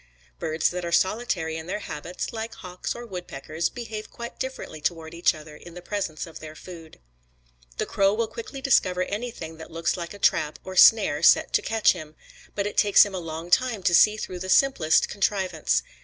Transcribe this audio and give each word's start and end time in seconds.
Birds 0.39 0.71
that 0.71 0.83
are 0.83 0.91
solitary 0.91 1.57
in 1.57 1.67
their 1.67 1.77
habits, 1.81 2.33
like 2.33 2.55
hawks 2.55 2.95
or 2.95 3.05
woodpeckers, 3.05 3.69
behave 3.69 4.09
quite 4.09 4.39
differently 4.39 4.81
toward 4.81 5.13
each 5.13 5.35
other 5.35 5.55
in 5.55 5.75
the 5.75 5.79
presence 5.83 6.25
of 6.25 6.39
their 6.39 6.55
food. 6.55 6.99
The 7.77 7.85
crow 7.85 8.11
will 8.15 8.27
quickly 8.27 8.61
discover 8.61 9.03
anything 9.03 9.57
that 9.57 9.69
looks 9.69 9.97
like 9.97 10.15
a 10.15 10.17
trap 10.17 10.57
or 10.63 10.75
snare 10.75 11.21
set 11.21 11.53
to 11.53 11.61
catch 11.61 11.91
him, 11.93 12.15
but 12.55 12.65
it 12.65 12.77
takes 12.77 13.05
him 13.05 13.13
a 13.13 13.19
long 13.19 13.51
time 13.51 13.83
to 13.83 13.93
see 13.93 14.17
through 14.17 14.39
the 14.39 14.49
simplest 14.49 15.07
contrivance. 15.07 15.83